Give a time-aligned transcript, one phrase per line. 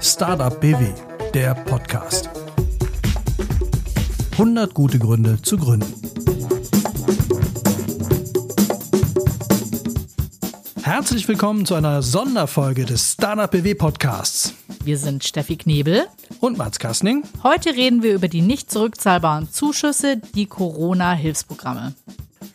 [0.00, 0.88] Startup BW,
[1.32, 2.28] der Podcast.
[4.32, 5.94] 100 gute Gründe zu gründen.
[10.82, 14.54] Herzlich willkommen zu einer Sonderfolge des Startup BW Podcasts.
[14.82, 16.08] Wir sind Steffi Knebel
[16.40, 17.22] und Mats Kastning.
[17.44, 21.94] Heute reden wir über die nicht zurückzahlbaren Zuschüsse, die Corona-Hilfsprogramme.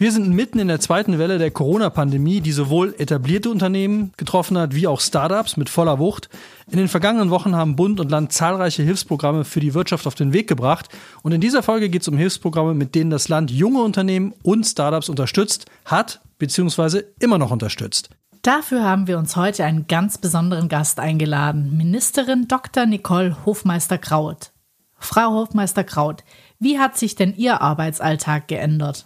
[0.04, 4.75] Wir sind mitten in der zweiten Welle der Corona-Pandemie, die sowohl etablierte Unternehmen getroffen hat,
[4.75, 6.27] wie auch Startups mit voller Wucht.
[6.70, 10.34] In den vergangenen Wochen haben Bund und Land zahlreiche Hilfsprogramme für die Wirtschaft auf den
[10.34, 10.89] Weg gebracht.
[11.21, 14.66] Und in dieser Folge geht es um Hilfsprogramme, mit denen das Land junge Unternehmen und
[14.66, 17.03] Startups unterstützt hat, bzw.
[17.22, 18.09] immer noch unterstützt.
[18.41, 22.88] Dafür haben wir uns heute einen ganz besonderen Gast eingeladen, Ministerin Dr.
[22.88, 24.52] Nicole Hofmeister-Kraut.
[24.97, 26.25] Frau Hofmeister-Kraut,
[26.59, 29.05] wie hat sich denn Ihr Arbeitsalltag geändert?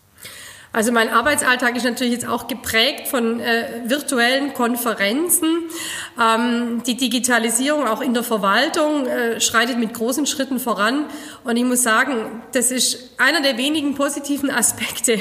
[0.77, 5.63] Also mein Arbeitsalltag ist natürlich jetzt auch geprägt von äh, virtuellen Konferenzen.
[6.21, 11.07] Ähm, die Digitalisierung auch in der Verwaltung äh, schreitet mit großen Schritten voran.
[11.43, 15.19] Und ich muss sagen, das ist einer der wenigen positiven Aspekte,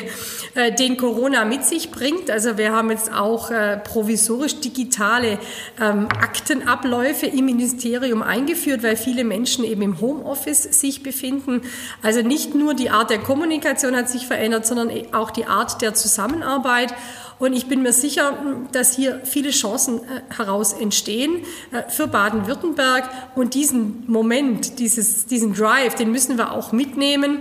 [0.57, 2.31] äh, den Corona mit sich bringt.
[2.31, 5.39] Also wir haben jetzt auch äh, provisorisch digitale
[5.81, 11.63] ähm, Aktenabläufe im Ministerium eingeführt, weil viele Menschen eben im Homeoffice sich befinden.
[12.03, 15.94] Also nicht nur die Art der Kommunikation hat sich verändert, sondern auch die Art der
[15.94, 16.94] Zusammenarbeit.
[17.39, 18.33] Und ich bin mir sicher,
[18.72, 23.08] dass hier viele Chancen äh, heraus entstehen äh, für Baden-Württemberg.
[23.34, 27.41] Und diesen Moment, dieses, diesen Drive, den müssen wir auch mitnehmen.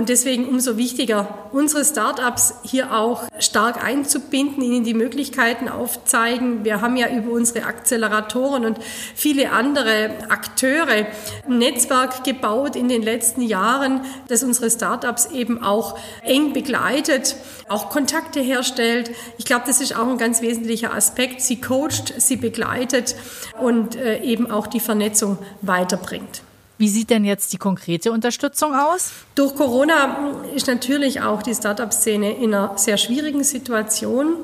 [0.00, 6.64] Und deswegen umso wichtiger, unsere Startups hier auch stark einzubinden, ihnen die Möglichkeiten aufzeigen.
[6.64, 8.78] Wir haben ja über unsere Akzeleratoren und
[9.14, 11.04] viele andere Akteure
[11.46, 17.36] ein Netzwerk gebaut in den letzten Jahren, das unsere Startups eben auch eng begleitet,
[17.68, 19.10] auch Kontakte herstellt.
[19.36, 21.42] Ich glaube, das ist auch ein ganz wesentlicher Aspekt.
[21.42, 23.16] Sie coacht, sie begleitet
[23.60, 26.40] und äh, eben auch die Vernetzung weiterbringt.
[26.80, 29.12] Wie sieht denn jetzt die konkrete Unterstützung aus?
[29.34, 34.36] Durch Corona ist natürlich auch die Startup-Szene in einer sehr schwierigen Situation,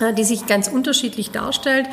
[0.00, 1.86] äh, die sich ganz unterschiedlich darstellt.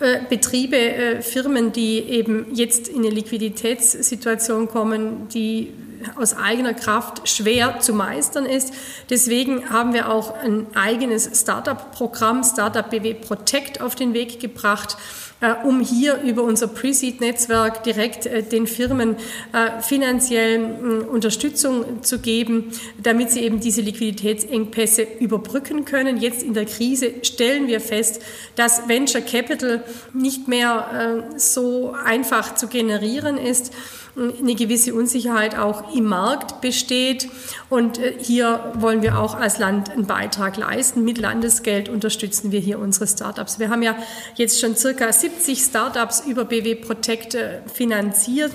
[0.00, 5.72] Äh, Betriebe, äh, Firmen, die eben jetzt in eine Liquiditätssituation kommen, die
[6.16, 8.72] aus eigener Kraft schwer zu meistern ist.
[9.10, 14.96] Deswegen haben wir auch ein eigenes Startup-Programm, Startup BW Protect, auf den Weg gebracht,
[15.42, 19.16] äh, um hier über unser Pre-Seed-Netzwerk direkt äh, den Firmen
[19.52, 22.70] äh, finanziell Unterstützung zu geben,
[23.02, 26.18] damit sie eben diese Liquiditätsengpässe überbrücken können.
[26.18, 28.22] Jetzt in der Krise stellen wir fest,
[28.54, 33.72] dass Venture Capital nicht mehr so einfach zu generieren ist
[34.16, 37.28] eine gewisse Unsicherheit auch im Markt besteht.
[37.70, 41.04] Und äh, hier wollen wir auch als Land einen Beitrag leisten.
[41.04, 43.58] Mit Landesgeld unterstützen wir hier unsere Startups.
[43.58, 43.96] Wir haben ja
[44.34, 48.52] jetzt schon circa 70 Startups über BW Protect äh, finanziert.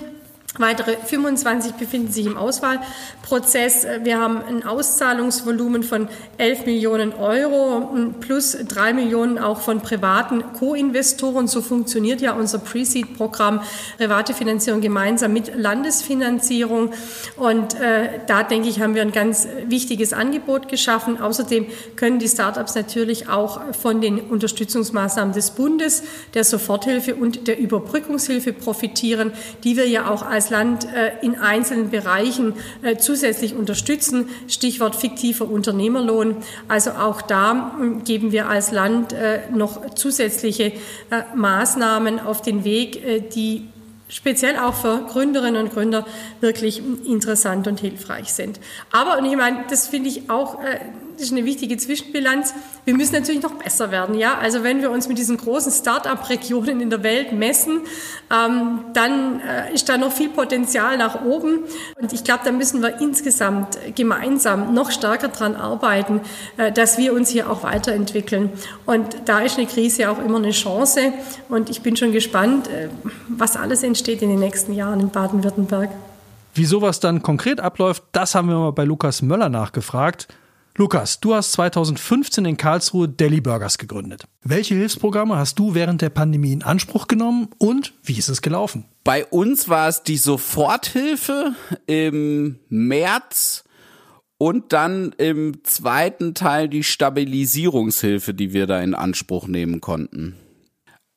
[0.56, 3.86] Weitere 25 befinden sich im Auswahlprozess.
[4.02, 7.86] Wir haben ein Auszahlungsvolumen von 11 Millionen Euro
[8.18, 11.48] plus 3 Millionen auch von privaten Co-Investoren.
[11.48, 13.60] So funktioniert ja unser Pre-Seed-Programm
[13.98, 16.92] private Finanzierung gemeinsam mit Landesfinanzierung.
[17.36, 21.20] Und äh, da denke ich, haben wir ein ganz wichtiges Angebot geschaffen.
[21.20, 27.58] Außerdem können die Startups natürlich auch von den Unterstützungsmaßnahmen des Bundes, der Soforthilfe und der
[27.58, 29.32] Überbrückungshilfe profitieren,
[29.62, 34.28] die wir ja auch als Land äh, in einzelnen Bereichen äh, zusätzlich unterstützen.
[34.48, 36.36] Stichwort fiktiver Unternehmerlohn.
[36.68, 40.72] Also auch da hm, geben wir als Land äh, noch zusätzliche
[41.34, 43.68] Maßnahmen auf den Weg, die
[44.08, 46.06] speziell auch für Gründerinnen und Gründer
[46.40, 48.60] wirklich interessant und hilfreich sind.
[48.92, 50.58] Aber, und ich meine, das finde ich auch
[51.18, 52.54] das ist eine wichtige Zwischenbilanz.
[52.84, 54.14] Wir müssen natürlich noch besser werden.
[54.14, 54.38] Ja?
[54.38, 57.80] Also wenn wir uns mit diesen großen Start-up-Regionen in der Welt messen,
[58.30, 61.64] ähm, dann äh, ist da noch viel Potenzial nach oben.
[62.00, 66.20] Und ich glaube, da müssen wir insgesamt gemeinsam noch stärker dran arbeiten,
[66.56, 68.52] äh, dass wir uns hier auch weiterentwickeln.
[68.86, 71.12] Und da ist eine Krise auch immer eine Chance.
[71.48, 72.90] Und ich bin schon gespannt, äh,
[73.26, 75.90] was alles entsteht in den nächsten Jahren in Baden-Württemberg.
[76.54, 80.28] Wie sowas dann konkret abläuft, das haben wir mal bei Lukas Möller nachgefragt.
[80.78, 84.28] Lukas, du hast 2015 in Karlsruhe Deli Burgers gegründet.
[84.44, 88.84] Welche Hilfsprogramme hast du während der Pandemie in Anspruch genommen und wie ist es gelaufen?
[89.02, 91.52] Bei uns war es die Soforthilfe
[91.86, 93.64] im März
[94.38, 100.36] und dann im zweiten Teil die Stabilisierungshilfe, die wir da in Anspruch nehmen konnten.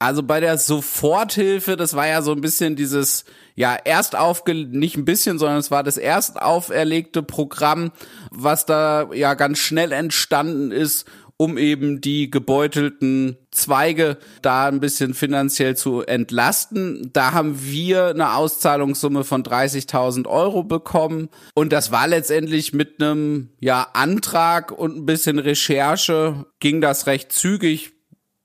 [0.01, 4.97] Also bei der Soforthilfe, das war ja so ein bisschen dieses, ja, erst aufge, nicht
[4.97, 7.91] ein bisschen, sondern es war das erst auferlegte Programm,
[8.31, 11.05] was da ja ganz schnell entstanden ist,
[11.37, 17.11] um eben die gebeutelten Zweige da ein bisschen finanziell zu entlasten.
[17.13, 23.49] Da haben wir eine Auszahlungssumme von 30.000 Euro bekommen und das war letztendlich mit einem
[23.59, 27.93] ja Antrag und ein bisschen Recherche ging das recht zügig.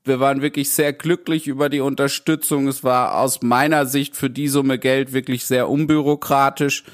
[0.07, 2.69] Wir waren wirklich sehr glücklich über die Unterstützung.
[2.69, 6.85] Es war aus meiner Sicht für die Summe Geld wirklich sehr unbürokratisch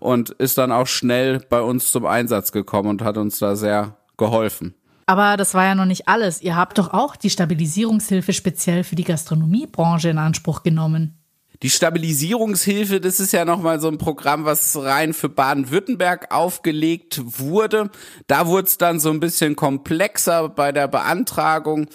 [0.00, 3.98] und ist dann auch schnell bei uns zum Einsatz gekommen und hat uns da sehr
[4.16, 4.74] geholfen.
[5.04, 6.40] Aber das war ja noch nicht alles.
[6.40, 11.18] Ihr habt doch auch die Stabilisierungshilfe speziell für die Gastronomiebranche in Anspruch genommen.
[11.62, 17.90] Die Stabilisierungshilfe, das ist ja nochmal so ein Programm, was rein für Baden-Württemberg aufgelegt wurde.
[18.26, 21.86] Da wurde es dann so ein bisschen komplexer bei der Beantragung,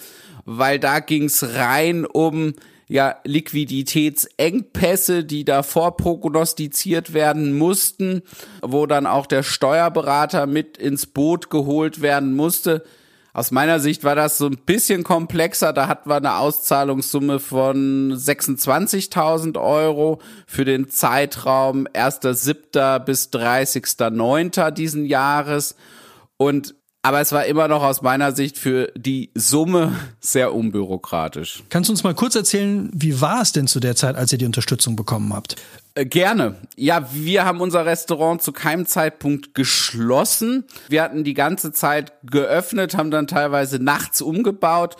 [0.50, 2.54] weil da ging es rein um
[2.86, 8.22] ja Liquiditätsengpässe, die davor prognostiziert werden mussten,
[8.62, 12.82] wo dann auch der Steuerberater mit ins Boot geholt werden musste.
[13.34, 15.74] Aus meiner Sicht war das so ein bisschen komplexer.
[15.74, 23.00] Da hatten wir eine Auszahlungssumme von 26.000 Euro für den Zeitraum 1.7.
[23.00, 24.70] bis 30.9.
[24.70, 25.76] diesen Jahres.
[26.38, 26.74] Und
[27.08, 31.62] aber es war immer noch aus meiner Sicht für die Summe sehr unbürokratisch.
[31.70, 34.36] Kannst du uns mal kurz erzählen, wie war es denn zu der Zeit, als ihr
[34.36, 35.56] die Unterstützung bekommen habt?
[35.94, 36.56] Äh, gerne.
[36.76, 40.64] Ja, wir haben unser Restaurant zu keinem Zeitpunkt geschlossen.
[40.90, 44.96] Wir hatten die ganze Zeit geöffnet, haben dann teilweise nachts umgebaut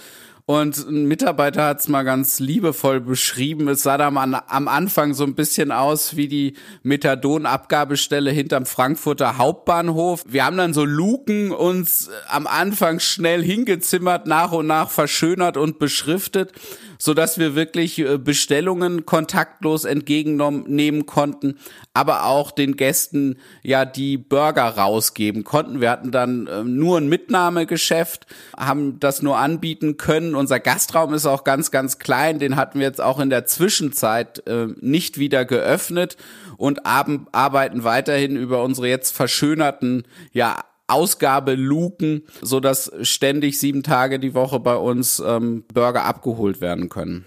[0.49, 3.69] und ein Mitarbeiter hat es mal ganz liebevoll beschrieben.
[3.69, 6.55] Es sah da am, am Anfang so ein bisschen aus wie die
[6.85, 10.23] Methadon-Abgabestelle hinterm Frankfurter Hauptbahnhof.
[10.27, 15.79] Wir haben dann so Luken uns am Anfang schnell hingezimmert, nach und nach verschönert und
[15.79, 16.53] beschriftet
[16.99, 21.59] so dass wir wirklich äh, Bestellungen kontaktlos entgegennehmen konnten,
[21.95, 25.81] aber auch den Gästen ja die Burger rausgeben konnten.
[25.81, 30.35] Wir hatten dann äh, nur ein Mitnahmegeschäft, haben das nur anbieten können.
[30.35, 32.39] Unser Gastraum ist auch ganz, ganz klein.
[32.39, 36.17] Den hatten wir jetzt auch in der Zwischenzeit äh, nicht wieder geöffnet
[36.57, 40.03] und arbeiten weiterhin über unsere jetzt verschönerten
[40.33, 46.89] ja Ausgabeluken, so dass ständig sieben Tage die Woche bei uns ähm, Burger abgeholt werden
[46.89, 47.25] können.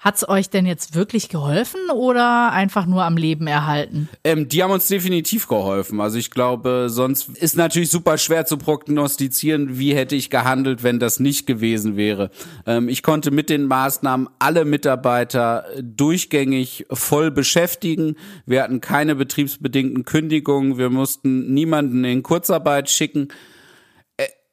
[0.00, 4.08] Hat's euch denn jetzt wirklich geholfen oder einfach nur am Leben erhalten?
[4.24, 6.00] Ähm, die haben uns definitiv geholfen.
[6.00, 11.00] Also ich glaube, sonst ist natürlich super schwer zu prognostizieren, wie hätte ich gehandelt, wenn
[11.00, 12.30] das nicht gewesen wäre.
[12.66, 18.16] Ähm, ich konnte mit den Maßnahmen alle Mitarbeiter durchgängig voll beschäftigen.
[18.46, 20.78] Wir hatten keine betriebsbedingten Kündigungen.
[20.78, 23.28] Wir mussten niemanden in Kurzarbeit schicken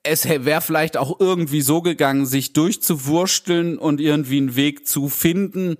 [0.07, 5.77] es wäre vielleicht auch irgendwie so gegangen, sich durchzuwursteln und irgendwie einen Weg zu finden.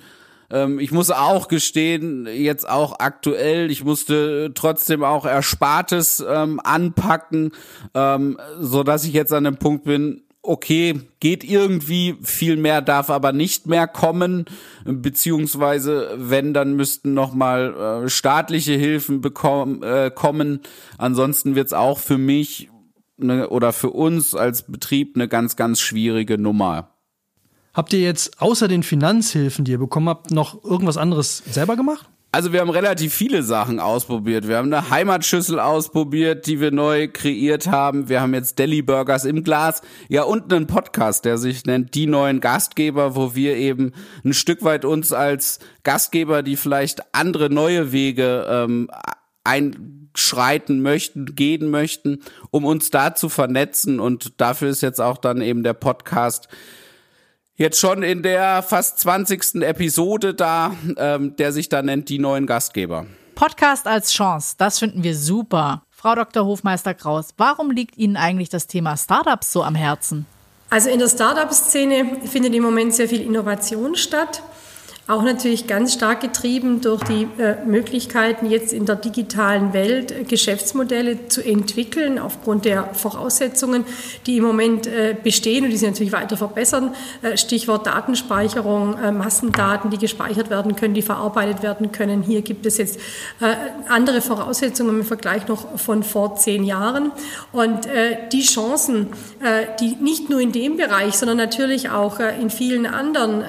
[0.49, 7.51] Ähm, ich muss auch gestehen, jetzt auch aktuell, ich musste trotzdem auch Erspartes ähm, anpacken,
[7.93, 13.09] ähm, so dass ich jetzt an dem Punkt bin, okay, geht irgendwie, viel mehr darf
[13.09, 14.45] aber nicht mehr kommen,
[14.85, 20.61] beziehungsweise wenn, dann müssten nochmal äh, staatliche Hilfen bekommen, äh, kommen.
[20.97, 22.69] Ansonsten wird's auch für mich
[23.21, 26.91] eine, oder für uns als Betrieb eine ganz, ganz schwierige Nummer.
[27.73, 32.09] Habt ihr jetzt außer den Finanzhilfen, die ihr bekommen habt, noch irgendwas anderes selber gemacht?
[32.31, 34.47] Also wir haben relativ viele Sachen ausprobiert.
[34.47, 38.09] Wir haben eine Heimatschüssel ausprobiert, die wir neu kreiert haben.
[38.09, 39.81] Wir haben jetzt Deli Burgers im Glas.
[40.09, 43.93] Ja, und einen Podcast, der sich nennt Die neuen Gastgeber, wo wir eben
[44.25, 48.89] ein Stück weit uns als Gastgeber, die vielleicht andere neue Wege ähm,
[50.17, 53.99] einschreiten möchten, gehen möchten, um uns da zu vernetzen.
[53.99, 56.47] Und dafür ist jetzt auch dann eben der Podcast
[57.55, 59.61] jetzt schon in der fast 20.
[59.61, 63.05] Episode da, ähm, der sich da nennt Die neuen Gastgeber.
[63.35, 65.83] Podcast als Chance, das finden wir super.
[65.91, 66.45] Frau Dr.
[66.45, 70.25] Hofmeister Kraus, warum liegt Ihnen eigentlich das Thema Startups so am Herzen?
[70.69, 74.41] Also in der Startup-Szene findet im Moment sehr viel Innovation statt.
[75.09, 80.25] Auch natürlich ganz stark getrieben durch die äh, Möglichkeiten, jetzt in der digitalen Welt äh,
[80.25, 83.85] Geschäftsmodelle zu entwickeln, aufgrund der Voraussetzungen,
[84.25, 86.93] die im Moment äh, bestehen und die sich natürlich weiter verbessern.
[87.21, 92.21] Äh, Stichwort Datenspeicherung, äh, Massendaten, die gespeichert werden können, die verarbeitet werden können.
[92.21, 92.99] Hier gibt es jetzt
[93.39, 93.55] äh,
[93.87, 97.13] andere Voraussetzungen im Vergleich noch von vor zehn Jahren.
[97.53, 97.87] Und
[98.31, 99.07] die Chancen,
[99.79, 103.43] die nicht nur in dem Bereich, sondern natürlich auch in vielen anderen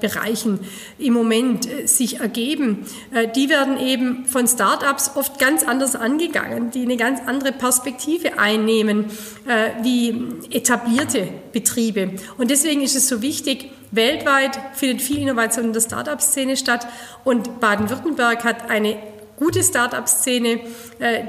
[0.00, 0.60] Bereichen,
[0.98, 6.70] im Moment äh, sich ergeben, äh, die werden eben von Startups oft ganz anders angegangen,
[6.70, 9.06] die eine ganz andere Perspektive einnehmen
[9.46, 12.12] äh, wie etablierte Betriebe.
[12.38, 16.86] Und deswegen ist es so wichtig, weltweit findet viel Innovation in der Startup-Szene statt
[17.24, 18.96] und Baden-Württemberg hat eine
[19.36, 20.60] gute Start-up-Szene,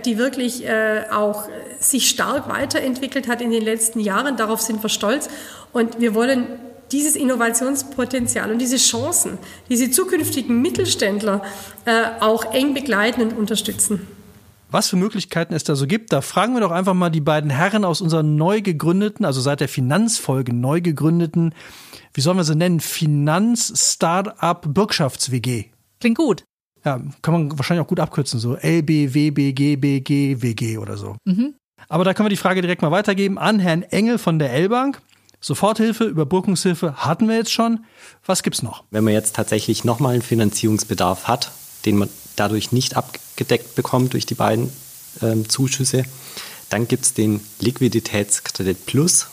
[0.06, 0.64] die wirklich
[1.12, 1.48] auch
[1.80, 4.38] sich stark weiterentwickelt hat in den letzten Jahren.
[4.38, 5.28] Darauf sind wir stolz.
[5.74, 6.48] Und wir wollen
[6.92, 9.38] dieses Innovationspotenzial und diese Chancen,
[9.70, 11.44] diese zukünftigen Mittelständler
[11.86, 14.08] äh, auch eng begleiten und unterstützen.
[14.72, 17.50] Was für Möglichkeiten es da so gibt, da fragen wir doch einfach mal die beiden
[17.50, 21.54] Herren aus unserer neu gegründeten, also seit der Finanzfolge neu gegründeten,
[22.14, 25.66] wie sollen wir sie nennen, Finanz-Startup Bürgschafts-WG.
[26.00, 26.44] Klingt gut.
[26.84, 29.98] Ja, kann man wahrscheinlich auch gut abkürzen, so LBWBGBG
[30.78, 31.16] oder so.
[31.26, 31.56] Mhm.
[31.88, 35.02] Aber da können wir die Frage direkt mal weitergeben an Herrn Engel von der L-Bank.
[35.46, 37.86] Soforthilfe, Überbrückungshilfe hatten wir jetzt schon.
[38.26, 38.84] Was gibt's noch?
[38.90, 41.52] Wenn man jetzt tatsächlich nochmal einen Finanzierungsbedarf hat,
[41.86, 44.72] den man dadurch nicht abgedeckt bekommt durch die beiden
[45.22, 46.04] ähm, Zuschüsse,
[46.70, 49.28] dann gibt es den Liquiditätskredit Plus,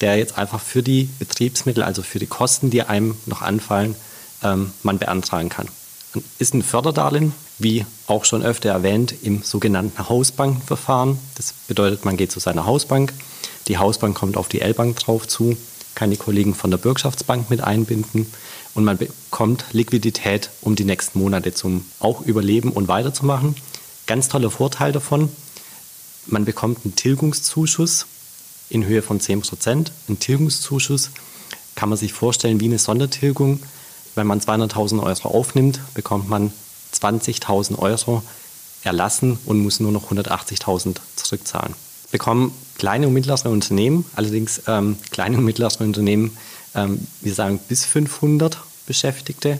[0.00, 3.96] der jetzt einfach für die Betriebsmittel, also für die Kosten, die einem noch anfallen,
[4.42, 5.68] ähm, man beantragen kann.
[6.38, 11.18] Ist ein Förderdarlehen, wie auch schon öfter erwähnt, im sogenannten Hausbankenverfahren.
[11.34, 13.12] Das bedeutet, man geht zu seiner Hausbank,
[13.68, 15.56] die Hausbank kommt auf die L-Bank drauf zu,
[15.94, 18.26] kann die Kollegen von der Bürgschaftsbank mit einbinden
[18.74, 23.54] und man bekommt Liquidität, um die nächsten Monate zum auch überleben und weiterzumachen.
[24.06, 25.30] Ganz toller Vorteil davon,
[26.26, 28.06] man bekommt einen Tilgungszuschuss
[28.70, 29.92] in Höhe von 10 Prozent.
[30.08, 31.10] Ein Tilgungszuschuss
[31.74, 33.60] kann man sich vorstellen wie eine Sondertilgung.
[34.14, 36.52] Wenn man 200.000 Euro aufnimmt, bekommt man
[36.94, 38.22] 20.000 Euro
[38.82, 41.74] erlassen und muss nur noch 180.000 zurückzahlen.
[42.14, 46.36] Bekommen kleine und mittlere Unternehmen, allerdings ähm, kleine und mittlere Unternehmen,
[46.76, 48.56] ähm, wir sagen bis 500
[48.86, 49.58] Beschäftigte,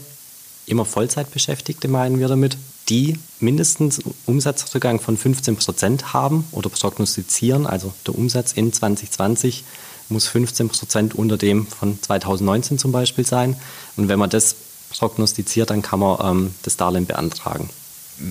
[0.65, 2.57] immer Vollzeitbeschäftigte meinen wir damit,
[2.87, 7.67] die mindestens Umsatzrückgang von 15 Prozent haben oder prognostizieren.
[7.67, 9.65] Also der Umsatz in 2020
[10.07, 13.57] muss 15 Prozent unter dem von 2019 zum Beispiel sein.
[13.97, 14.55] Und wenn man das
[14.91, 17.69] prognostiziert, dann kann man ähm, das Darlehen beantragen.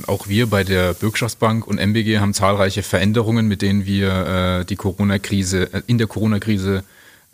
[0.07, 4.77] Auch wir bei der Bürgschaftsbank und MBG haben zahlreiche Veränderungen, mit denen wir äh, die
[4.77, 6.85] Corona-Krise, äh, in der Corona-Krise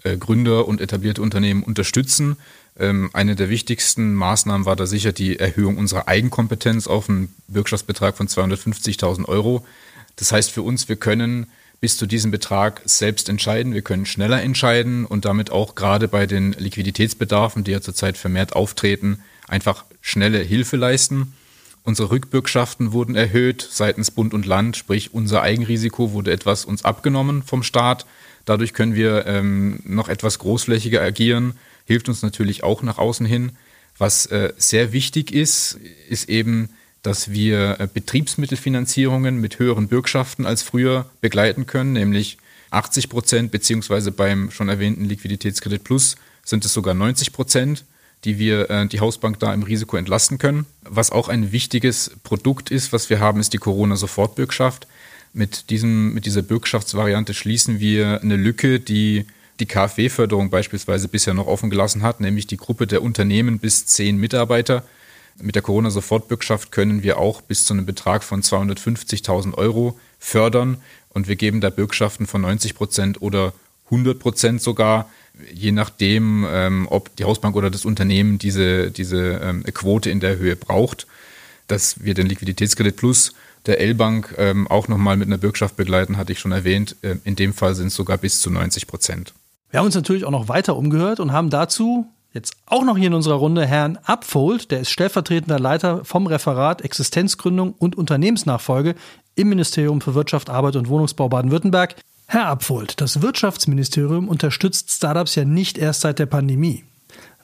[0.03, 2.37] äh, Gründer und etablierte Unternehmen unterstützen.
[2.79, 8.17] Ähm, eine der wichtigsten Maßnahmen war da sicher die Erhöhung unserer Eigenkompetenz auf einen Bürgschaftsbetrag
[8.17, 9.65] von 250.000 Euro.
[10.17, 11.47] Das heißt für uns, wir können
[11.81, 13.75] bis zu diesem Betrag selbst entscheiden.
[13.75, 18.55] Wir können schneller entscheiden und damit auch gerade bei den Liquiditätsbedarfen, die ja zurzeit vermehrt
[18.55, 21.35] auftreten, einfach schnelle Hilfe leisten.
[21.91, 27.43] Unsere Rückbürgschaften wurden erhöht seitens Bund und Land, sprich unser Eigenrisiko wurde etwas uns abgenommen
[27.43, 28.07] vom Staat.
[28.45, 31.55] Dadurch können wir ähm, noch etwas großflächiger agieren,
[31.87, 33.51] hilft uns natürlich auch nach außen hin.
[33.99, 36.69] Was äh, sehr wichtig ist, ist eben,
[37.03, 42.39] dass wir äh, Betriebsmittelfinanzierungen mit höheren Bürgschaften als früher begleiten können, nämlich
[42.71, 47.85] 80 Prozent, beziehungsweise beim schon erwähnten Liquiditätskredit Plus sind es sogar 90 Prozent,
[48.25, 50.67] die wir äh, die Hausbank da im Risiko entlasten können.
[50.83, 54.87] Was auch ein wichtiges Produkt ist, was wir haben, ist die Corona-Sofortbürgschaft.
[55.33, 59.27] Mit, diesem, mit dieser Bürgschaftsvariante schließen wir eine Lücke, die
[59.61, 64.17] die KfW-Förderung beispielsweise bisher noch offen gelassen hat, nämlich die Gruppe der Unternehmen bis zehn
[64.17, 64.85] Mitarbeiter.
[65.41, 70.79] Mit der Corona-Sofortbürgschaft können wir auch bis zu einem Betrag von 250.000 Euro fördern
[71.11, 73.53] und wir geben da Bürgschaften von 90 Prozent oder
[73.87, 75.09] 100 Prozent sogar,
[75.53, 80.39] je nachdem, ähm, ob die Hausbank oder das Unternehmen diese, diese ähm, Quote in der
[80.39, 81.07] Höhe braucht,
[81.67, 83.33] dass wir den Liquiditätskredit Plus
[83.67, 86.97] der L-Bank ähm, auch nochmal mit einer Bürgschaft begleiten, hatte ich schon erwähnt.
[87.03, 89.35] Äh, in dem Fall sind es sogar bis zu 90 Prozent.
[89.71, 93.09] Wir haben uns natürlich auch noch weiter umgehört und haben dazu jetzt auch noch hier
[93.09, 98.95] in unserer Runde Herrn Abfold, der ist stellvertretender Leiter vom Referat Existenzgründung und Unternehmensnachfolge
[99.35, 101.97] im Ministerium für Wirtschaft, Arbeit und Wohnungsbau Baden-Württemberg.
[102.33, 106.85] Herr Abfold, das Wirtschaftsministerium unterstützt Startups ja nicht erst seit der Pandemie.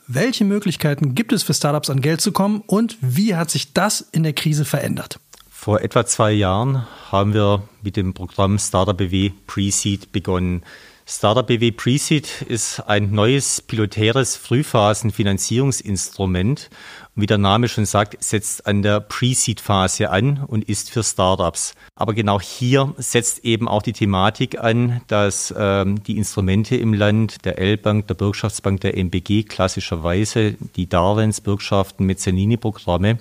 [0.07, 4.01] Welche Möglichkeiten gibt es für Startups an Geld zu kommen und wie hat sich das
[4.01, 5.19] in der Krise verändert?
[5.51, 10.63] Vor etwa zwei Jahren haben wir mit dem Programm Startup BW Pre-Seed begonnen.
[11.09, 16.69] Startup BW Pre-Seed ist ein neues pilotäres Frühphasenfinanzierungsinstrument.
[17.15, 21.77] Wie der Name schon sagt, setzt an der Pre-Seed-Phase an und ist für Startups.
[21.95, 27.45] Aber genau hier setzt eben auch die Thematik an, dass ähm, die Instrumente im Land,
[27.45, 33.21] der L-Bank, der Bürgschaftsbank, der MBG klassischerweise, die Darlehensbürgschaften, Mezzaninni-Programme,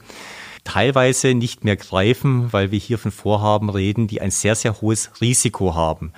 [0.65, 5.11] teilweise nicht mehr greifen, weil wir hier von Vorhaben reden, die ein sehr, sehr hohes
[5.21, 6.11] Risiko haben.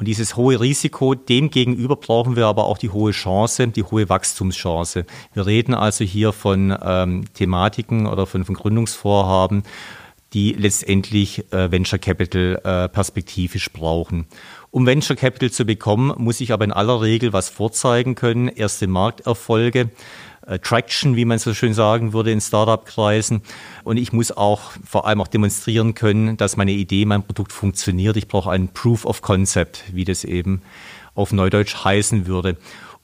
[0.00, 4.08] Und dieses hohe Risiko, dem gegenüber brauchen wir aber auch die hohe Chance, die hohe
[4.08, 5.04] Wachstumschance.
[5.34, 9.62] Wir reden also hier von ähm, Thematiken oder von, von Gründungsvorhaben,
[10.32, 14.24] die letztendlich äh, Venture Capital äh, perspektivisch brauchen.
[14.70, 18.86] Um Venture Capital zu bekommen, muss ich aber in aller Regel was vorzeigen können, erste
[18.86, 19.90] Markterfolge.
[20.46, 23.42] Äh, Traction, wie man so schön sagen würde in Startup-Kreisen.
[23.84, 28.16] Und ich muss auch vor allem auch demonstrieren können, dass meine Idee, mein Produkt funktioniert.
[28.16, 30.62] Ich brauche ein Proof of Concept, wie das eben
[31.14, 32.56] auf Neudeutsch heißen würde.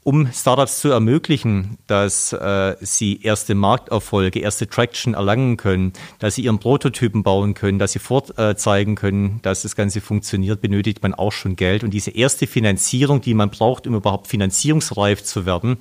[0.02, 6.42] Um Startups zu ermöglichen, dass äh, sie erste Markterfolge, erste Traction erlangen können, dass sie
[6.42, 11.32] ihren Prototypen bauen können, dass sie vorzeigen können, dass das Ganze funktioniert, benötigt man auch
[11.32, 11.82] schon Geld.
[11.82, 15.78] Und diese erste Finanzierung, die man braucht, um überhaupt finanzierungsreif zu werden,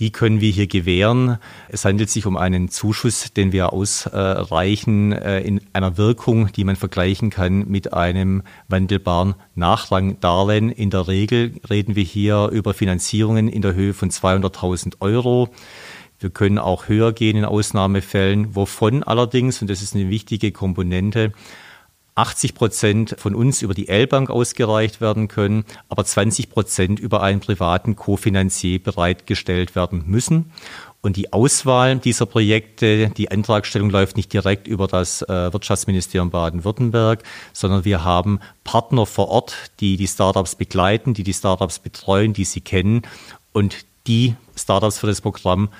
[0.00, 1.36] die können wir hier gewähren.
[1.68, 6.76] Es handelt sich um einen Zuschuss, den wir ausreichen äh, in einer Wirkung, die man
[6.76, 10.70] vergleichen kann mit einem wandelbaren Nachrangdarlehen.
[10.70, 15.50] In der Regel reden wir hier über Finanzierungen in der Höhe von 200.000 Euro.
[16.18, 21.32] Wir können auch höher gehen in Ausnahmefällen, wovon allerdings, und das ist eine wichtige Komponente,
[22.20, 27.40] 80 Prozent von uns über die L-Bank ausgereicht werden können, aber 20 Prozent über einen
[27.40, 30.52] privaten Kofinanzier bereitgestellt werden müssen.
[31.00, 37.22] Und die Auswahl dieser Projekte, die Antragstellung läuft nicht direkt über das äh, Wirtschaftsministerium Baden-Württemberg,
[37.54, 42.44] sondern wir haben Partner vor Ort, die die Startups begleiten, die die Startups betreuen, die
[42.44, 43.00] sie kennen
[43.52, 45.70] und die Startups für das Programm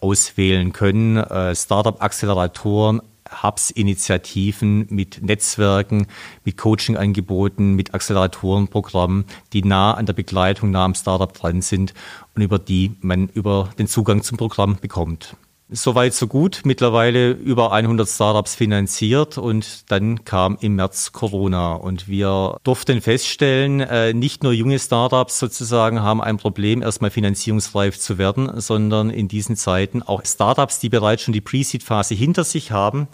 [0.00, 1.16] auswählen können.
[1.16, 3.00] Äh, Startup-Acceleratoren,
[3.42, 6.06] Hubs-Initiativen mit Netzwerken,
[6.44, 11.94] mit Coaching-Angeboten, mit Acceleratorenprogrammen, die nah an der Begleitung, nah am Startup dran sind
[12.34, 15.36] und über die man über den Zugang zum Programm bekommt.
[15.68, 16.60] Soweit, so gut.
[16.62, 23.80] Mittlerweile über 100 Startups finanziert und dann kam im März Corona und wir durften feststellen,
[23.80, 29.26] äh, nicht nur junge Startups sozusagen haben ein Problem, erstmal finanzierungsreif zu werden, sondern in
[29.26, 33.08] diesen Zeiten auch Startups, die bereits schon die Pre-Seed-Phase hinter sich haben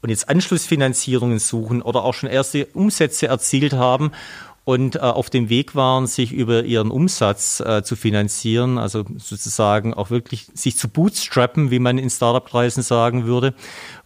[0.00, 4.12] und jetzt Anschlussfinanzierungen suchen oder auch schon erste Umsätze erzielt haben
[4.68, 9.94] und äh, auf dem Weg waren, sich über ihren Umsatz äh, zu finanzieren, also sozusagen
[9.94, 13.54] auch wirklich sich zu bootstrappen, wie man in Startup-Kreisen sagen würde,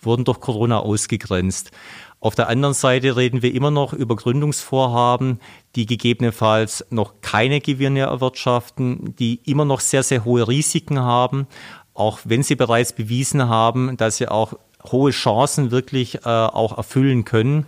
[0.00, 1.72] wurden durch Corona ausgegrenzt.
[2.20, 5.40] Auf der anderen Seite reden wir immer noch über Gründungsvorhaben,
[5.74, 11.48] die gegebenenfalls noch keine Gewinne erwirtschaften, die immer noch sehr, sehr hohe Risiken haben,
[11.92, 14.52] auch wenn sie bereits bewiesen haben, dass sie auch
[14.92, 17.66] hohe Chancen wirklich äh, auch erfüllen können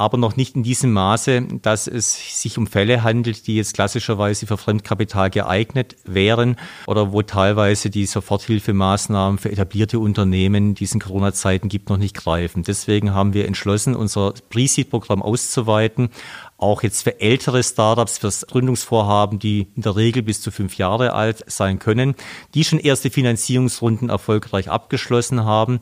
[0.00, 4.46] aber noch nicht in diesem Maße, dass es sich um Fälle handelt, die jetzt klassischerweise
[4.46, 11.90] für Fremdkapital geeignet wären oder wo teilweise die Soforthilfemaßnahmen für etablierte Unternehmen diesen Corona-Zeiten gibt,
[11.90, 12.62] noch nicht greifen.
[12.62, 16.08] Deswegen haben wir entschlossen, unser Pre-Seed-Programm auszuweiten,
[16.56, 21.12] auch jetzt für ältere Startups, fürs Gründungsvorhaben, die in der Regel bis zu fünf Jahre
[21.12, 22.14] alt sein können,
[22.54, 25.80] die schon erste Finanzierungsrunden erfolgreich abgeschlossen haben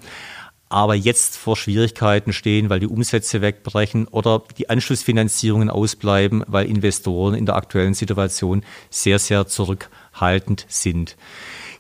[0.68, 7.35] aber jetzt vor Schwierigkeiten stehen, weil die Umsätze wegbrechen oder die Anschlussfinanzierungen ausbleiben, weil Investoren
[7.35, 11.16] in der aktuellen Situation sehr, sehr zurückhaltend sind.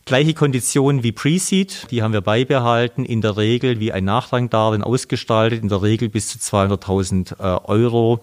[0.04, 5.62] Gleiche Konditionen wie Pre-Seed, die haben wir beibehalten, in der Regel wie ein Nachrangdarlehen ausgestaltet,
[5.62, 8.22] in der Regel bis zu 200.000 äh, Euro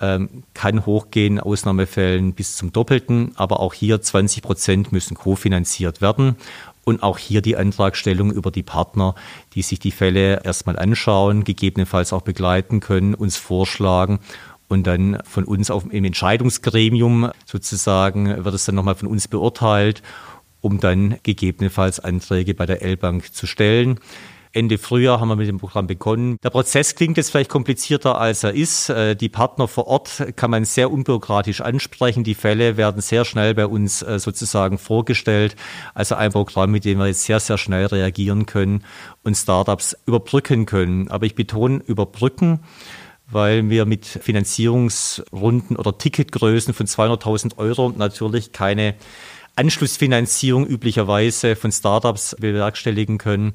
[0.00, 6.36] ähm, kann hochgehen, Ausnahmefällen bis zum Doppelten, aber auch hier 20 Prozent müssen kofinanziert werden.
[6.84, 9.14] Und auch hier die Antragstellung über die Partner,
[9.54, 14.18] die sich die Fälle erstmal anschauen, gegebenenfalls auch begleiten können, uns vorschlagen
[14.72, 20.02] und dann von uns auf, im Entscheidungsgremium sozusagen wird es dann nochmal von uns beurteilt,
[20.62, 24.00] um dann gegebenenfalls Anträge bei der L-Bank zu stellen.
[24.52, 26.36] Ende Frühjahr haben wir mit dem Programm begonnen.
[26.42, 28.90] Der Prozess klingt jetzt vielleicht komplizierter, als er ist.
[28.90, 32.22] Äh, die Partner vor Ort kann man sehr unbürokratisch ansprechen.
[32.22, 35.56] Die Fälle werden sehr schnell bei uns äh, sozusagen vorgestellt.
[35.94, 38.84] Also ein Programm, mit dem wir jetzt sehr, sehr schnell reagieren können
[39.22, 41.08] und Startups überbrücken können.
[41.08, 42.60] Aber ich betone überbrücken
[43.34, 48.94] weil wir mit Finanzierungsrunden oder Ticketgrößen von 200.000 Euro natürlich keine
[49.56, 53.54] Anschlussfinanzierung üblicherweise von Startups bewerkstelligen können.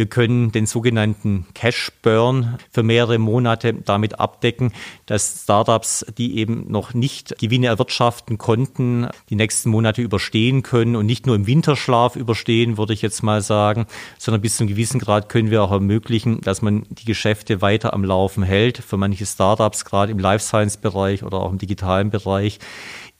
[0.00, 4.72] Wir können den sogenannten Cash Burn für mehrere Monate damit abdecken,
[5.04, 11.04] dass Startups, die eben noch nicht Gewinne erwirtschaften konnten, die nächsten Monate überstehen können und
[11.04, 13.84] nicht nur im Winterschlaf überstehen, würde ich jetzt mal sagen,
[14.16, 17.92] sondern bis zu einem gewissen Grad können wir auch ermöglichen, dass man die Geschäfte weiter
[17.92, 18.78] am Laufen hält.
[18.78, 22.58] Für manche Startups, gerade im Life Science Bereich oder auch im digitalen Bereich,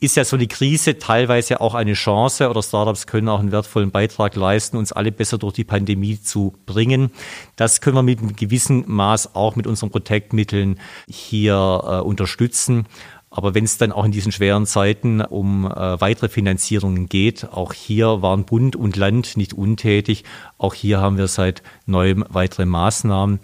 [0.01, 3.91] ist ja so eine Krise teilweise auch eine Chance oder Startups können auch einen wertvollen
[3.91, 7.11] Beitrag leisten, uns alle besser durch die Pandemie zu bringen.
[7.57, 10.79] Das können wir mit einem gewissen Maß auch mit unseren Protect-Mitteln
[11.09, 12.87] hier äh, unterstützen.
[13.31, 17.73] Aber wenn es dann auch in diesen schweren Zeiten um äh, weitere Finanzierungen geht, auch
[17.73, 20.25] hier waren Bund und Land nicht untätig.
[20.59, 23.39] Auch hier haben wir seit neuem weitere Maßnahmen.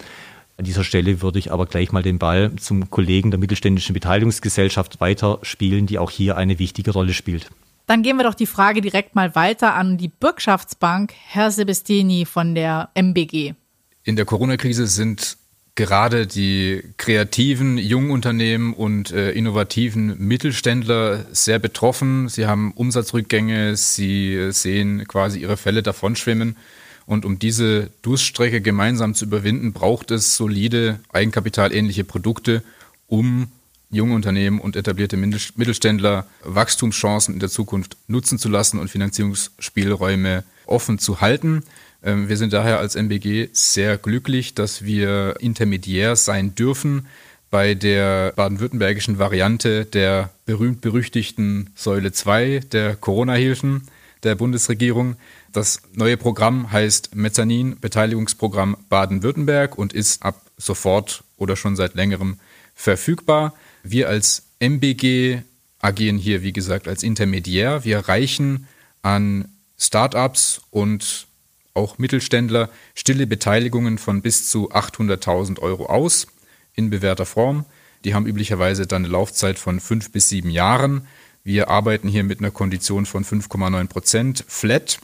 [0.58, 5.00] An dieser Stelle würde ich aber gleich mal den Ball zum Kollegen der Mittelständischen Beteiligungsgesellschaft
[5.00, 7.50] weiterspielen, die auch hier eine wichtige Rolle spielt.
[7.86, 12.54] Dann gehen wir doch die Frage direkt mal weiter an die Bürgschaftsbank, Herr Sebestini von
[12.54, 13.54] der MBG.
[14.02, 15.36] In der Corona-Krise sind
[15.76, 22.28] gerade die kreativen jungen Unternehmen und äh, innovativen Mittelständler sehr betroffen.
[22.28, 26.56] Sie haben Umsatzrückgänge, sie äh, sehen quasi ihre Fälle davonschwimmen.
[27.04, 32.64] Und um diese Durststrecke gemeinsam zu überwinden, braucht es solide, eigenkapitalähnliche Produkte,
[33.06, 33.48] um
[33.90, 40.98] junge Unternehmen und etablierte Mittelständler Wachstumschancen in der Zukunft nutzen zu lassen und Finanzierungsspielräume offen
[40.98, 41.62] zu halten.
[42.02, 47.06] Ähm, wir sind daher als MBG sehr glücklich, dass wir intermediär sein dürfen
[47.50, 53.88] bei der baden-württembergischen Variante der berühmt-berüchtigten Säule 2 der Corona-Hilfen
[54.24, 55.16] der Bundesregierung.
[55.52, 62.38] Das neue Programm heißt Mezzanin Beteiligungsprogramm Baden-Württemberg und ist ab sofort oder schon seit längerem
[62.74, 63.54] verfügbar.
[63.90, 65.42] Wir als MBG
[65.80, 67.84] agieren hier, wie gesagt, als Intermediär.
[67.84, 68.66] Wir reichen
[69.02, 71.26] an Startups und
[71.74, 76.26] auch Mittelständler stille Beteiligungen von bis zu 800.000 Euro aus
[76.74, 77.64] in bewährter Form.
[78.04, 81.06] Die haben üblicherweise dann eine Laufzeit von fünf bis sieben Jahren.
[81.44, 84.98] Wir arbeiten hier mit einer Kondition von 5,9 Prozent flat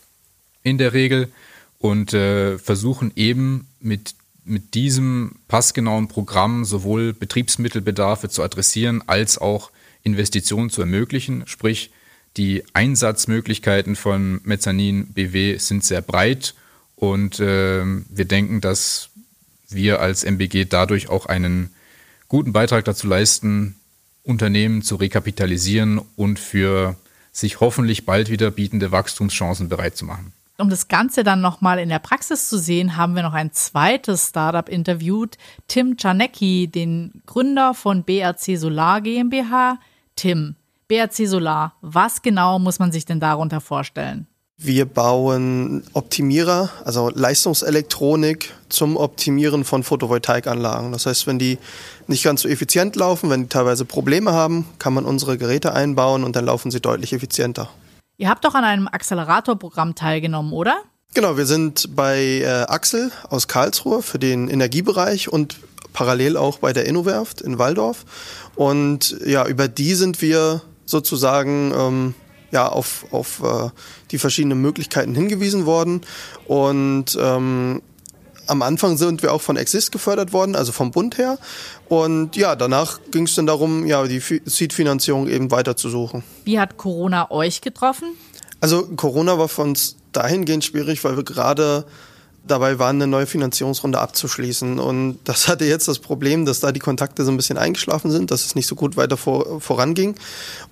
[0.63, 1.31] in der Regel
[1.79, 4.15] und äh, versuchen eben mit,
[4.45, 9.71] mit diesem passgenauen Programm sowohl Betriebsmittelbedarfe zu adressieren als auch
[10.03, 11.45] Investitionen zu ermöglichen.
[11.47, 11.91] Sprich,
[12.37, 16.55] die Einsatzmöglichkeiten von Mezzanin BW sind sehr breit
[16.97, 19.11] und äh, wir denken, dass
[19.69, 21.71] wir als MBG dadurch auch einen
[22.29, 23.77] guten Beitrag dazu leisten,
[24.23, 26.97] Unternehmen zu rekapitalisieren und für
[27.33, 30.33] sich hoffentlich bald wieder bietende Wachstumschancen bereit zu machen.
[30.63, 34.29] Um das Ganze dann nochmal in der Praxis zu sehen, haben wir noch ein zweites
[34.29, 39.81] Startup interviewt, Tim Czarnecki, den Gründer von BRC Solar GmbH.
[40.15, 40.55] Tim,
[40.87, 44.29] BRC Solar, was genau muss man sich denn darunter vorstellen?
[44.57, 50.93] Wir bauen Optimierer, also Leistungselektronik zum Optimieren von Photovoltaikanlagen.
[50.93, 51.59] Das heißt, wenn die
[52.07, 56.23] nicht ganz so effizient laufen, wenn die teilweise Probleme haben, kann man unsere Geräte einbauen
[56.23, 57.69] und dann laufen sie deutlich effizienter.
[58.17, 60.83] Ihr habt doch an einem Accelerator-Programm teilgenommen, oder?
[61.15, 65.59] Genau, wir sind bei äh, Axel aus Karlsruhe für den Energiebereich und
[65.93, 68.05] parallel auch bei der Innowerft in Waldorf.
[68.55, 72.15] Und ja, über die sind wir sozusagen ähm,
[72.51, 73.71] ja, auf, auf äh,
[74.11, 76.03] die verschiedenen Möglichkeiten hingewiesen worden.
[76.47, 77.83] Und ähm,
[78.47, 81.39] am Anfang sind wir auch von Exist gefördert worden, also vom Bund her.
[81.89, 86.23] Und ja, danach ging es dann darum, ja, die Seed-Finanzierung eben weiter zu suchen.
[86.45, 88.15] Wie hat Corona euch getroffen?
[88.61, 91.85] Also Corona war für uns dahingehend schwierig, weil wir gerade
[92.47, 94.79] dabei waren, eine neue Finanzierungsrunde abzuschließen.
[94.79, 98.31] Und das hatte jetzt das Problem, dass da die Kontakte so ein bisschen eingeschlafen sind,
[98.31, 100.17] dass es nicht so gut weiter vor, voranging.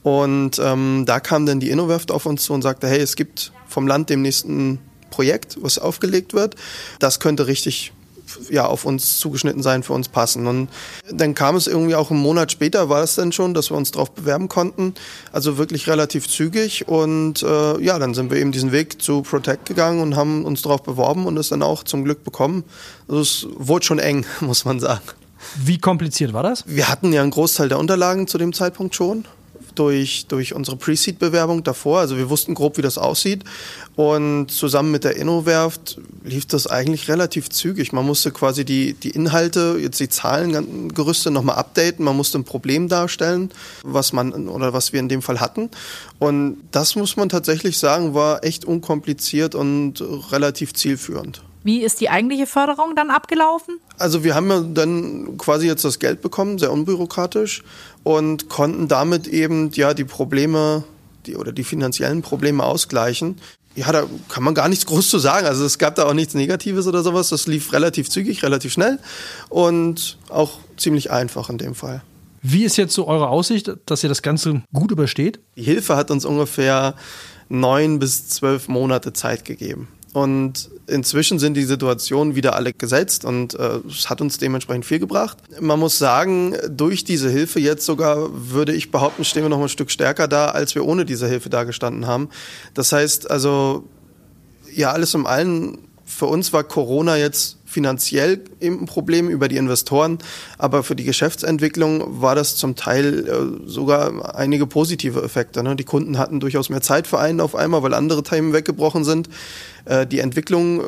[0.02, 3.52] Und ähm, da kam dann die Innowerft auf uns zu und sagte, hey, es gibt
[3.66, 6.56] vom Land demnächst ein Projekt, was aufgelegt wird.
[6.98, 7.92] Das könnte richtig
[8.48, 10.46] ja, auf uns zugeschnitten sein, für uns passen.
[10.46, 10.68] Und
[11.10, 13.90] dann kam es irgendwie auch einen Monat später, war es dann schon, dass wir uns
[13.90, 14.94] darauf bewerben konnten.
[15.32, 16.88] Also wirklich relativ zügig.
[16.88, 20.62] Und äh, ja, dann sind wir eben diesen Weg zu Protect gegangen und haben uns
[20.62, 22.64] darauf beworben und es dann auch zum Glück bekommen.
[23.08, 25.02] Also es wurde schon eng, muss man sagen.
[25.56, 26.64] Wie kompliziert war das?
[26.66, 29.24] Wir hatten ja einen Großteil der Unterlagen zu dem Zeitpunkt schon
[29.74, 32.00] durch, durch unsere Pre-Seed-Bewerbung davor.
[32.00, 33.44] Also wir wussten grob, wie das aussieht.
[33.96, 37.92] Und zusammen mit der Innowerft lief das eigentlich relativ zügig.
[37.92, 42.04] Man musste quasi die, die Inhalte, jetzt die Zahlengerüste nochmal updaten.
[42.04, 43.50] Man musste ein Problem darstellen,
[43.82, 45.70] was man oder was wir in dem Fall hatten.
[46.18, 51.42] Und das muss man tatsächlich sagen, war echt unkompliziert und relativ zielführend.
[51.62, 53.78] Wie ist die eigentliche Förderung dann abgelaufen?
[53.98, 57.62] Also wir haben ja dann quasi jetzt das Geld bekommen, sehr unbürokratisch
[58.02, 60.84] und konnten damit eben ja die Probleme
[61.26, 63.38] die, oder die finanziellen Probleme ausgleichen.
[63.76, 65.46] Ja, da kann man gar nichts groß zu sagen.
[65.46, 67.28] Also es gab da auch nichts Negatives oder sowas.
[67.28, 68.98] Das lief relativ zügig, relativ schnell
[69.48, 72.02] und auch ziemlich einfach in dem Fall.
[72.42, 75.40] Wie ist jetzt so eure Aussicht, dass ihr das Ganze gut übersteht?
[75.56, 76.94] Die Hilfe hat uns ungefähr
[77.50, 79.88] neun bis zwölf Monate Zeit gegeben.
[80.12, 84.98] Und inzwischen sind die Situationen wieder alle gesetzt und äh, es hat uns dementsprechend viel
[84.98, 85.38] gebracht.
[85.60, 89.68] Man muss sagen, durch diese Hilfe jetzt sogar, würde ich behaupten, stehen wir noch ein
[89.68, 92.28] Stück stärker da, als wir ohne diese Hilfe da gestanden haben.
[92.74, 93.84] Das heißt also,
[94.74, 95.78] ja, alles im Allen,
[96.10, 100.18] für uns war Corona jetzt finanziell eben ein Problem über die Investoren,
[100.58, 105.62] aber für die Geschäftsentwicklung war das zum Teil äh, sogar einige positive Effekte.
[105.62, 105.76] Ne?
[105.76, 109.28] Die Kunden hatten durchaus mehr Zeit für einen auf einmal, weil andere Themen weggebrochen sind.
[109.84, 110.82] Äh, die Entwicklung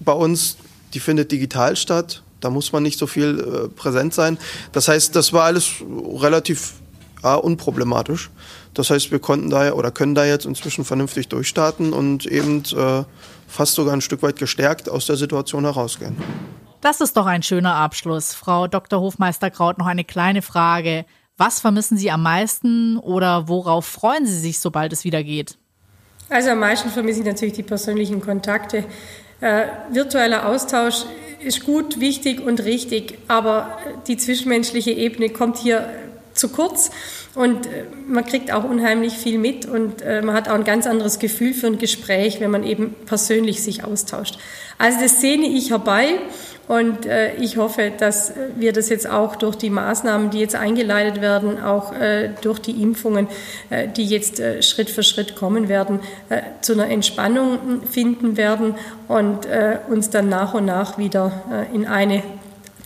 [0.00, 0.56] bei uns,
[0.92, 2.22] die findet digital statt.
[2.40, 4.38] Da muss man nicht so viel äh, präsent sein.
[4.72, 5.70] Das heißt, das war alles
[6.20, 6.74] relativ
[7.22, 8.30] unproblematisch.
[8.74, 12.62] Das heißt, wir konnten da oder können da jetzt inzwischen vernünftig durchstarten und eben
[13.48, 16.16] fast sogar ein Stück weit gestärkt aus der Situation herausgehen.
[16.80, 18.34] Das ist doch ein schöner Abschluss.
[18.34, 19.00] Frau Dr.
[19.00, 21.04] Hofmeister Kraut, noch eine kleine Frage.
[21.36, 25.58] Was vermissen Sie am meisten oder worauf freuen Sie sich, sobald es wieder geht?
[26.28, 28.84] Also am meisten vermisse ich natürlich die persönlichen Kontakte.
[29.40, 31.04] Äh, virtueller Austausch
[31.40, 35.88] ist gut, wichtig und richtig, aber die zwischenmenschliche Ebene kommt hier
[36.38, 36.90] zu kurz
[37.34, 40.86] und äh, man kriegt auch unheimlich viel mit und äh, man hat auch ein ganz
[40.86, 44.38] anderes Gefühl für ein Gespräch, wenn man eben persönlich sich austauscht.
[44.78, 46.06] Also das sehne ich herbei
[46.68, 51.20] und äh, ich hoffe, dass wir das jetzt auch durch die Maßnahmen, die jetzt eingeleitet
[51.20, 51.92] werden, auch
[52.42, 53.26] durch die Impfungen,
[53.96, 56.00] die jetzt Schritt für Schritt kommen werden,
[56.60, 58.74] zu einer Entspannung finden werden
[59.08, 59.48] und
[59.88, 62.22] uns dann nach und nach wieder in eine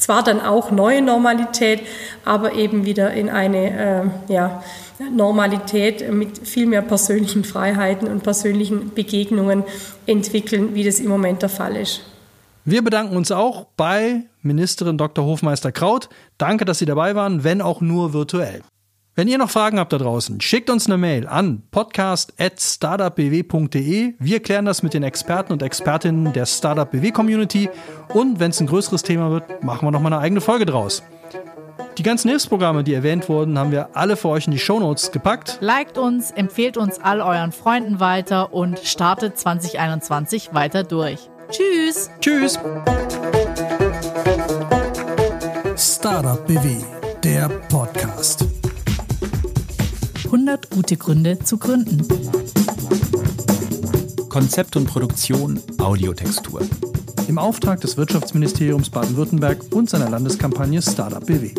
[0.03, 1.83] zwar dann auch neue Normalität,
[2.25, 4.63] aber eben wieder in eine äh, ja,
[5.11, 9.65] Normalität mit viel mehr persönlichen Freiheiten und persönlichen Begegnungen
[10.07, 12.03] entwickeln, wie das im Moment der Fall ist.
[12.65, 15.25] Wir bedanken uns auch bei Ministerin Dr.
[15.25, 16.09] Hofmeister Kraut.
[16.39, 18.63] Danke, dass Sie dabei waren, wenn auch nur virtuell.
[19.15, 24.15] Wenn ihr noch Fragen habt da draußen, schickt uns eine Mail an podcast.startupbw.de.
[24.19, 27.69] Wir klären das mit den Experten und Expertinnen der Startup BW Community.
[28.15, 31.03] Und wenn es ein größeres Thema wird, machen wir noch mal eine eigene Folge draus.
[31.99, 35.59] Die ganzen Hilfsprogramme, die erwähnt wurden, haben wir alle für euch in die Shownotes gepackt.
[35.61, 41.29] Liked uns, empfehlt uns all euren Freunden weiter und startet 2021 weiter durch.
[41.51, 42.09] Tschüss.
[42.23, 42.59] Tschüss.
[45.77, 46.77] Startup BW,
[47.23, 48.47] der Podcast.
[50.33, 52.09] 100 gute Gründe zu gründen.
[54.31, 56.63] Konzept und Produktion Audiotextur.
[57.29, 61.55] Im Auftrag des Wirtschaftsministeriums Baden-Württemberg und seiner Landeskampagne Startup BW.